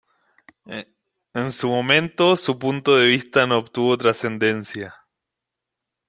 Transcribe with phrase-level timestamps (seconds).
[1.35, 4.95] En su momento, su punto de vista no obtuvo trascendencia.